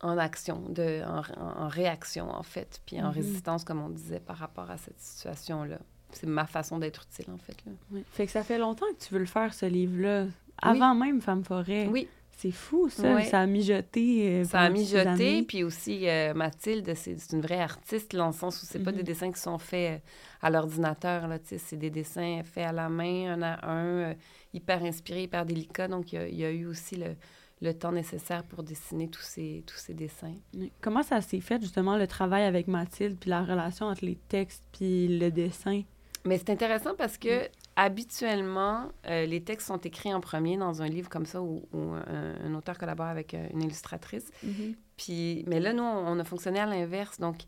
[0.00, 3.14] en, action, de, en, réaction, en fait, puis en mm-hmm.
[3.14, 5.78] résistance, comme on disait, par rapport à cette situation-là.
[6.12, 7.56] C'est ma façon d'être utile, en fait.
[7.66, 7.72] Là.
[7.92, 8.02] Oui.
[8.10, 10.26] Fait que ça fait longtemps que tu veux le faire, ce livre-là,
[10.60, 11.86] avant même Femme Forêt.
[11.86, 12.08] Oui,
[12.40, 13.22] c'est fou, ça.
[13.24, 14.40] Ça a mijoté.
[14.40, 15.42] Euh, ça a mijoté.
[15.42, 18.98] Puis aussi, euh, Mathilde, c'est une vraie artiste, dans le sens où c'est pas des
[18.98, 19.04] mhm.
[19.04, 21.28] dessins qui sont faits euh, à l'ordinateur.
[21.44, 24.14] C'est des dessins faits à la main, un à un,
[24.54, 25.88] hyper inspirés, hyper délicats.
[25.88, 27.14] Donc, il y, a eu aussi le,
[27.60, 30.34] le, temps nécessaire pour dessiner tous ces, tous ces dessins.
[30.80, 34.64] Comment ça s'est fait, justement, le travail avec Mathilde, puis la relation entre les textes
[34.72, 35.82] puis le dessin?
[36.24, 37.48] Mais c'est intéressant parce que
[37.80, 42.54] habituellement, euh, les textes sont écrits en premier dans un livre comme ça où, un,
[42.54, 44.30] auteur collabore avec euh, une illustratrice.
[44.44, 44.74] Mm-hmm.
[44.98, 47.18] Puis, mais là, nous, on, a fonctionné à l'inverse.
[47.18, 47.38] Donc,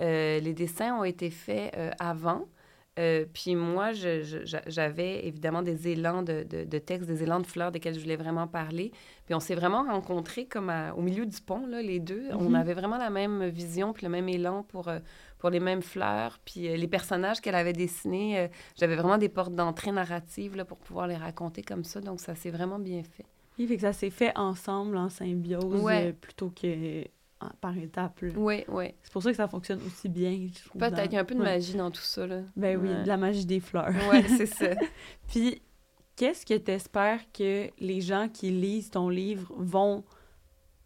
[0.00, 2.46] euh, les dessins ont été faits avant.
[3.34, 8.00] puis moi, j'avais évidemment des élans de, de, textes, des élans de fleurs desquels je
[8.00, 8.90] voulais vraiment parler.
[9.26, 12.28] Puis on s'est vraiment rencontrés comme au milieu du pont, là, les deux.
[12.32, 12.58] On mm-hmm.
[12.58, 14.88] avait vraiment la même vision puis le même élan pour,
[15.44, 16.38] pour les mêmes fleurs.
[16.42, 18.48] Puis euh, les personnages qu'elle avait dessinés, euh,
[18.80, 22.00] j'avais vraiment des portes d'entrée narratives là, pour pouvoir les raconter comme ça.
[22.00, 23.26] Donc, ça s'est vraiment bien fait.
[23.58, 27.04] Oui, fait que ça s'est fait ensemble, en symbiose, euh, plutôt que
[27.60, 28.24] par étapes.
[28.34, 28.94] Oui, oui.
[29.02, 30.46] C'est pour ça que ça fonctionne aussi bien.
[30.78, 32.26] Peut-être qu'il y a un peu de magie dans tout ça.
[32.26, 32.40] Là.
[32.56, 33.92] Ben oui, de la magie des fleurs.
[34.10, 34.70] Oui, c'est ça.
[35.28, 35.60] Puis,
[36.16, 40.04] qu'est-ce que tu espères que les gens qui lisent ton livre vont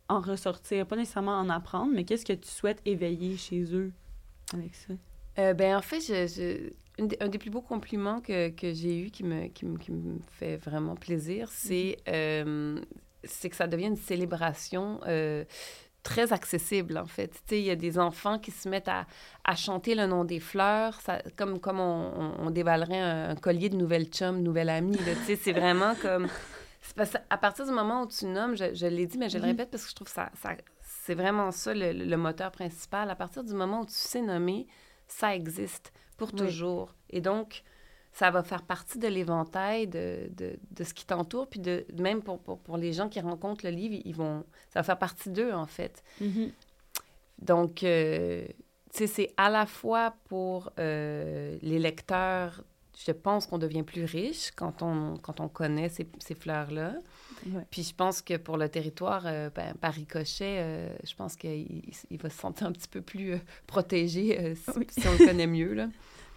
[0.09, 0.85] en ressortir?
[0.85, 3.93] Pas nécessairement en apprendre, mais qu'est-ce que tu souhaites éveiller chez eux?
[4.55, 4.95] Avec ça?
[5.39, 6.71] Euh, ben, en fait, je,
[7.21, 10.19] un des plus beaux compliments que, que j'ai eu qui me, qui, me, qui me
[10.33, 12.15] fait vraiment plaisir, c'est mhm.
[12.15, 12.81] euh,
[13.25, 15.45] c'est que ça devient une célébration euh,
[16.03, 17.29] très accessible, en fait.
[17.29, 19.07] Tu sais, il y a des enfants qui se mettent à,
[19.45, 23.77] à, chanter le nom des fleurs, ça, comme, comme on, on, dévalerait un, collier de
[23.77, 24.09] nouvelles
[24.71, 24.97] amies.
[24.97, 26.29] Tu sais, c'est vraiment comme...
[26.97, 29.43] Parce à partir du moment où tu nommes, je, je l'ai dit, mais je le
[29.43, 29.51] mhm.
[29.51, 30.55] répète parce que je trouve ça, ça,
[31.09, 33.09] c'est vraiment ça le, moteur principal.
[33.09, 34.67] À partir du moment où tu sais nommer,
[35.07, 36.95] ça existe pour toujours.
[37.09, 37.63] Et donc,
[38.13, 41.49] ça va faire partie de l'éventail de, de, ce qui t'entoure.
[41.49, 44.81] Puis de, même pour, pour, pour, les gens qui rencontrent le livre, ils vont, ça
[44.81, 46.05] va faire partie d'eux, en fait.
[46.21, 46.51] Mm-hmm.
[47.39, 48.47] Donc, euh,
[48.93, 52.65] tu sais, c'est à la fois pour euh, les lecteurs,
[53.07, 56.95] je pense qu'on devient plus riche quand on, quand on connaît ces, ces fleurs-là.
[57.71, 61.83] Puis je pense que pour le territoire, euh, ben, par ricochet, euh, je pense qu'il
[62.11, 65.75] il va se sentir un petit peu plus euh, protégé si, on le connaît mieux.
[65.75, 65.89] Là.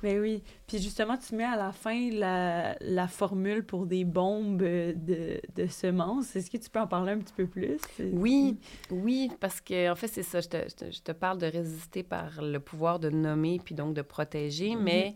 [0.03, 0.43] Mais ben oui.
[0.67, 5.65] Puis justement, tu mets à la fin la, la formule pour des bombes de, de,
[5.67, 6.35] semences.
[6.35, 7.79] Est-ce que tu peux en parler un petit peu plus?
[8.13, 8.59] Oui,
[8.91, 10.41] oui, parce que en fait, c'est ça.
[10.41, 10.57] Je te,
[10.91, 14.83] je, te, parle de résister par le pouvoir de nommer puis donc de protéger, mhm.
[14.83, 15.15] mais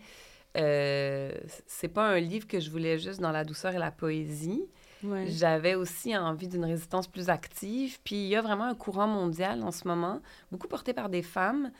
[0.56, 1.32] euh,
[1.68, 4.64] c'est pas un livre que je voulais juste dans la douceur et la poésie.
[5.28, 8.00] J'avais aussi envie d'une résistance plus active.
[8.04, 10.20] Puis il y a vraiment un courant mondial en ce moment,
[10.52, 11.72] beaucoup porté par des femmes.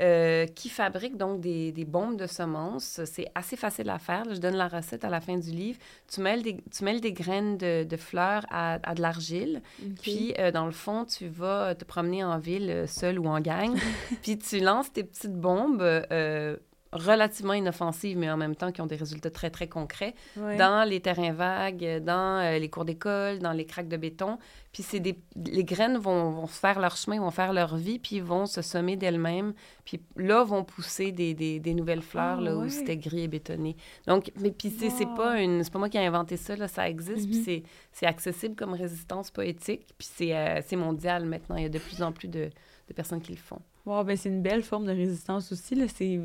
[0.00, 3.00] Euh, qui fabriquent donc des, des, bombes de semences.
[3.04, 4.24] C'est assez facile à faire.
[4.28, 5.78] je donne la recette à la fin du livre.
[6.12, 9.62] Tu mêles des, tu mêles des graines de, de fleurs à, à, de l'argile.
[10.02, 13.78] Puis, euh, dans le fond, tu vas te promener en ville, seul ou en gang.
[14.22, 15.80] puis, tu lances tes petites bombes
[16.94, 21.00] relativement inoffensives, mais en même temps qui ont des résultats très, très concrets dans les
[21.00, 24.38] terrains vagues, dans euh, les cours d'école, dans les craques de béton.
[24.72, 25.18] Puis c'est des...
[25.36, 28.96] les graines vont, vont, faire leur chemin, vont faire leur vie, puis vont se semer
[28.96, 29.54] d'elles-mêmes.
[29.84, 33.28] Puis là, vont pousser des, des, des nouvelles fleurs, ah, là, où c'était gris et
[33.28, 33.76] bétonné.
[34.06, 35.62] Donc, mais puis c'est pas une...
[35.62, 37.64] C'est pas moi qui ai inventé ça, là, ça existe, puis mm-hmm.
[37.92, 41.56] c'est accessible comme résistance poétique, puis c'est euh, mondial maintenant.
[41.56, 42.50] Il y a de plus en plus de,
[42.88, 43.60] de personnes qui le font.
[43.86, 45.86] Wow, ben c'est une belle forme de résistance aussi, là.
[45.88, 46.20] C'est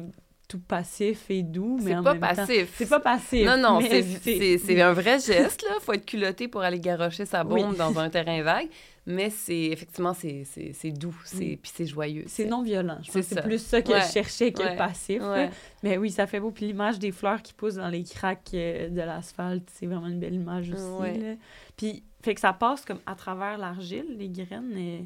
[0.50, 2.74] tout passif et doux, mais C'est en pas même temps- passif.
[2.76, 3.46] C'est pas passif.
[3.46, 5.76] Non, non, c'est- c'est c'est un vrai geste, là.
[5.80, 7.62] faut être culotté pour aller garocher sa Oui.
[7.62, 8.68] bombe dans un terrain vague.
[9.06, 11.58] Mais c'est effectivement, c'est c'est- c'est doux, c'est Mm.
[11.58, 12.26] puis c'est joyeux.
[12.28, 12.98] C'est non violent.
[13.02, 14.02] Je C'est c'est plus ça que Ouais.
[14.06, 14.72] je cherchais que Ouais.
[14.72, 15.22] le passif.
[15.24, 15.50] Ouais.
[15.84, 16.52] Mais oui, ça fait beau.
[16.52, 20.20] Puis l'image des fleurs qui poussent dans les craques euh, de l'asphalte, c'est vraiment une
[20.20, 21.20] belle image aussi.
[21.20, 21.36] Là.
[21.78, 24.76] Puis, fait que ça passe comme à travers l'argile, les graines.
[24.78, 25.06] Et...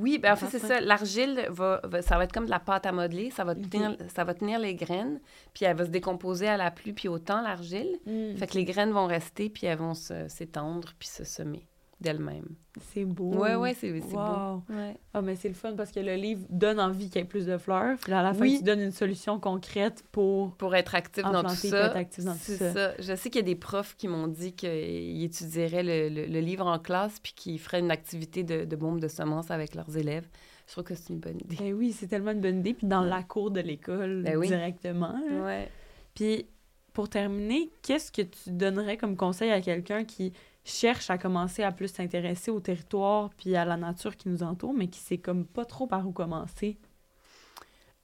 [0.00, 0.80] Oui, ben en fait, c'est ça.
[0.80, 3.30] L'argile, va, va- ça va être comme de la pâte à modeler.
[3.30, 3.68] Ça va, Ok.
[3.70, 5.20] tenir, ça va tenir les graines,
[5.54, 7.98] puis elle va se décomposer à la pluie puis au temps, l'argile.
[8.36, 11.66] Fait que les graines vont rester, puis elles vont se- s'étendre puis se semer
[12.00, 12.48] d'elles-mêmes.
[12.92, 13.34] C'est beau.
[13.34, 14.62] Ouais, ouais, c'est c'est Wow.
[14.68, 14.74] beau.
[14.74, 14.96] Ouais.
[15.12, 17.46] Ah, mais c'est le fun parce que le livre donne envie qu'il y ait plus
[17.46, 17.98] de fleurs.
[18.02, 18.58] Puis à la fin, Oui.
[18.58, 20.54] tu donnes une solution concrète pour.
[20.56, 21.68] Pour être actif dans tout ça.
[21.68, 22.72] pour être actif dans tout ça.
[22.72, 22.92] ça.
[22.98, 26.40] Je sais qu'il y a des profs qui m'ont dit qu'ils étudieraient le, le- le
[26.40, 29.96] livre en classe puis qu'ils feraient une activité de, de bombe de semences avec leurs
[29.96, 30.26] élèves.
[30.66, 31.56] Je trouve que c'est une bonne idée.
[31.58, 32.74] Ben oui, c'est tellement une bonne idée.
[32.74, 34.46] Puis dans la cour de l'école, Ben oui.
[34.46, 35.12] directement.
[35.28, 35.44] là.
[35.44, 35.68] Ouais.
[36.14, 36.46] Puis,
[36.92, 40.32] pour terminer, qu'est-ce que tu donnerais comme conseil à quelqu'un qui
[40.64, 44.74] cherche à commencer à plus s'intéresser au territoire puis à la nature qui nous entoure,
[44.74, 46.78] mais qui sait comme pas trop par où commencer?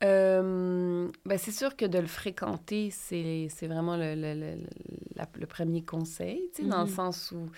[0.05, 4.63] Euh, ben c'est sûr que de le fréquenter, c'est vraiment le, le, le,
[5.15, 6.89] la- le premier conseil, tu sais, dans le Mhm.
[6.89, 7.49] sens où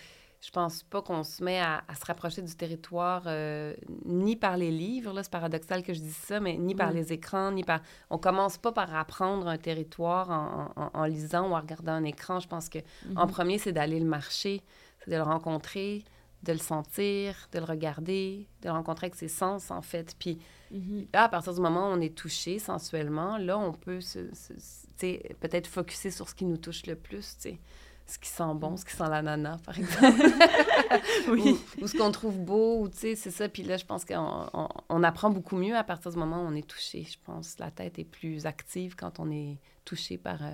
[0.41, 4.57] je pense pas qu'on se met à, à se rapprocher du territoire euh, ni par
[4.57, 6.95] les livres, c'est paradoxal que je dise ça, mais ni par Mhm.
[6.95, 7.81] les écrans, ni par...
[8.09, 12.05] On commence pas par apprendre un territoire en, en- en lisant ou en regardant un
[12.05, 12.39] écran.
[12.39, 12.79] Je pense que
[13.17, 13.31] en Mhm.
[13.33, 14.63] premier, c'est d'aller le marcher,
[15.09, 16.05] de le rencontrer,
[16.45, 20.15] de le sentir, de le regarder, de le rencontrer avec ses sens, en fait.
[20.19, 20.39] Puis
[20.71, 21.07] Mhm.
[21.15, 24.53] Là, à partir du moment où on est touché sensuellement, là, on peut se, se-
[24.59, 27.59] se- peut-être focuser sur ce qui nous touche le plus, tu sais.
[28.07, 30.21] Ce qui sent bon, ce qui sent l'ananas, par exemple.
[31.29, 31.57] Oui.
[31.79, 33.49] ou, ou ce qu'on trouve beau, ou tu sais, c'est ça.
[33.49, 36.47] Puis là, je pense qu'on on, on apprend beaucoup mieux à partir du moment où
[36.47, 37.03] on est touché.
[37.11, 40.51] Je pense la tête est plus active quand on est touché par, euh,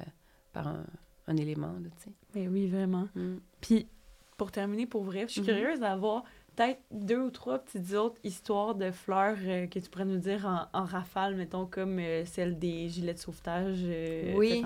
[0.53, 0.85] par un,
[1.27, 2.12] un élément, tu sais.
[2.35, 3.09] Ben oui, vraiment.
[3.17, 3.37] Mm.
[3.61, 3.88] Puis,
[4.37, 5.47] pour terminer, pour vrai, je suis Mhm.
[5.47, 6.25] curieuse d'avoir
[6.57, 10.47] peut-être deux ou trois petites autres histoires de fleurs euh, que tu pourrais nous dire
[10.47, 14.62] en, en rafale, mettons, comme euh, celle des gilets de sauvetage euh, Oui.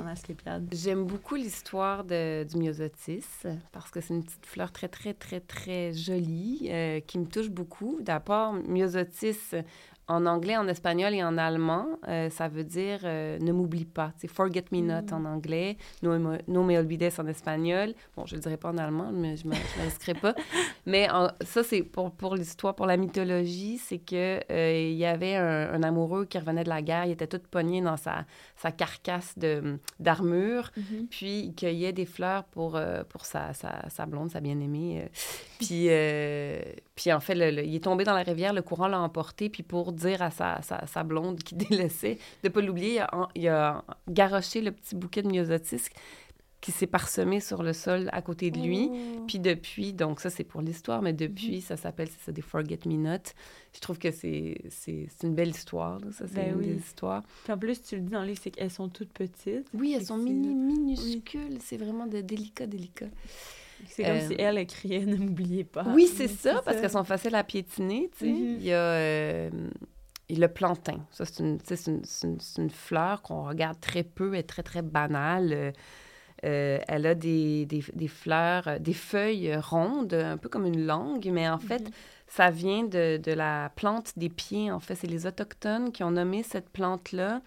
[0.73, 3.25] J'aime beaucoup l'histoire de- du myosotis
[3.73, 7.49] parce que c'est une petite fleur très, très, très, très jolie euh, qui me touche
[7.51, 7.99] beaucoup.
[8.03, 9.55] D'abord, myosotis,
[10.09, 14.13] en anglais, en espagnol et en allemand, euh, ça veut dire euh, ne m'oublie pas.
[14.17, 15.15] C'est forget me not Mm.
[15.15, 17.95] en anglais, no, me- no me olvides en espagnol.
[18.17, 20.35] Bon, je ne le dirai pas en allemand, mais je ne risquerai pas.
[20.87, 25.05] Mais en- ça, c'est pour, pour l'histoire, pour la mythologie, c'est que euh, il y
[25.05, 28.25] avait un, un amoureux qui revenait de la guerre, il était tout pogné dans sa,
[28.57, 30.71] sa carcasse de- d'armure.
[31.11, 35.09] Puis il cueillait des fleurs pour, euh, pour sa, sa, sa blonde, sa bien-aimée.
[35.59, 35.89] Puis,
[36.95, 39.49] puis en fait, le- le- il est tombé dans la rivière, le courant l'a emporté.
[39.49, 43.01] Puis pour dire à sa, sa, sa blonde qui délaissait de ne pas l'oublier, il,
[43.01, 45.89] a il a garoché le petit bouquet de myosotis
[46.61, 48.89] qui s'est parsemé sur le sol à côté de lui.
[48.91, 49.25] Oh.
[49.29, 52.81] Puis depuis, donc ça c'est pour l'histoire, mais depuis, ça s'appelle, c'est ça, des Forget
[52.85, 53.31] Me Not.
[53.73, 56.07] Je trouve que c'est c'est- c'est une belle histoire, là.
[56.11, 56.67] ça c'est Ben une oui.
[56.67, 57.23] des histoires.
[57.45, 59.69] Puis en plus, tu le dis dans le livre, c'est qu'elles sont toutes petites.
[59.73, 63.07] Oui, elles sont mini, minuscules, c'est vraiment de délicat, délicat.
[63.87, 65.85] C'est comme Euh, si elle, elle criait «Ne m'oubliez pas».
[65.95, 68.33] Oui, c'est ça, parce qu'elles sont faciles à piétiner, tu sais.
[68.33, 68.57] Mhm.
[68.61, 69.51] Il y a euh,
[70.31, 71.01] le plantain.
[71.11, 74.83] Ça, c'est une, une, une- une fleur qu'on regarde très peu, elle est très, très
[74.83, 75.53] banale.
[75.53, 75.73] Euh,
[76.45, 80.87] euh, elle a des, des, des fleurs, euh, des feuilles rondes, un peu comme une
[80.87, 81.91] langue, mais en fait, Mhm.
[82.29, 84.71] ça vient de, de la plante des pieds.
[84.71, 87.41] En fait, c'est les Autochtones qui ont nommé cette plante-là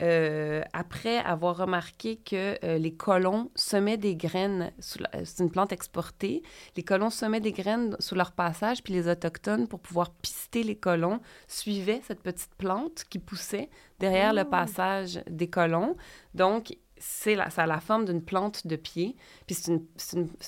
[0.00, 4.72] euh, après avoir remarqué que euh, les colons semaient des graines.
[4.78, 6.42] C'est une plante exportée.
[6.76, 10.76] Les colons semaient des graines sous leur passage, puis les Autochtones, pour pouvoir pister les
[10.76, 14.50] colons, suivaient cette petite plante qui poussait derrière le Oh.
[14.50, 15.96] passage des colons.
[16.34, 19.14] Donc, c'est la, ça a la forme d'une plante de pied.
[19.46, 19.84] Puis c'est une,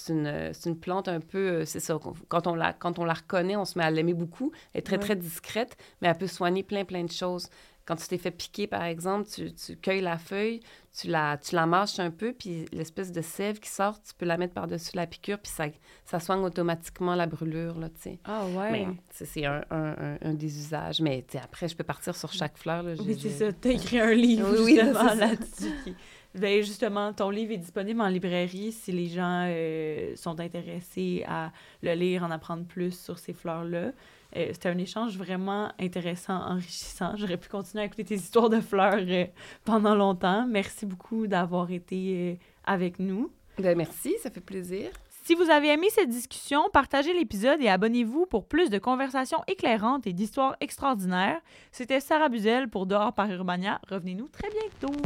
[0.08, 1.96] une, une, plante un peu, euh, c'est ça,
[2.28, 4.50] quand on, la, quand on la reconnaît, on se met à l'aimer beaucoup.
[4.74, 5.02] Elle est très, Ouais.
[5.02, 7.48] très discrète, mais elle peut soigner plein, plein de choses.
[7.90, 10.60] Quand tu t'es fait piquer, par exemple, tu, tu cueilles la feuille,
[10.96, 14.26] tu la, tu la mâches un peu, puis l'espèce de sève qui sort, tu peux
[14.26, 15.64] la mettre par-dessus la piqûre, puis ça,
[16.04, 18.18] ça soigne automatiquement la brûlure, là, tu sais.
[18.24, 18.70] Ah ouais.
[18.70, 21.00] Mais c'est un, un, un, un des usages.
[21.00, 22.84] Mais après, je peux partir sur chaque fleur.
[22.84, 23.52] Là, Oui, c'est ça.
[23.52, 25.74] T'as écrit un livre, Oui, justement, là-dessus.
[26.32, 31.50] Ben, justement, ton livre est disponible en librairie si les gens euh, sont intéressés à
[31.82, 33.90] le lire, en apprendre plus sur ces fleurs-là.
[34.36, 37.12] Euh, C'était un échange vraiment intéressant, enrichissant.
[37.16, 39.26] J'aurais pu continuer à écouter tes histoires de fleurs euh,
[39.64, 40.46] pendant longtemps.
[40.46, 43.30] Merci beaucoup d'avoir été euh, avec nous.
[43.58, 44.90] Ben, merci, ça fait plaisir.
[45.22, 50.06] Si vous avez aimé cette discussion, partagez l'épisode et abonnez-vous pour plus de conversations éclairantes
[50.06, 51.40] et d'histoires extraordinaires.
[51.72, 53.80] C'était Sarah Buzel pour Dehors par Urbania.
[53.88, 54.96] Revenez-nous très bientôt.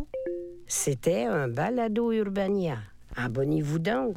[0.67, 2.79] C'était un balado urbania.
[3.17, 4.17] Abonnez-vous donc.